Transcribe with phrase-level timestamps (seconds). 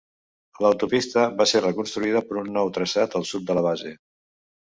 [0.63, 3.93] L'autopista va ser reconstruïda per un nou traçat al sud de la base.